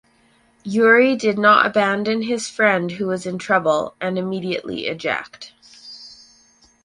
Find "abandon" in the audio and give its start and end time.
1.67-2.23